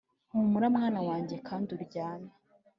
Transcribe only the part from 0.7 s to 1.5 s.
mwana wanjye,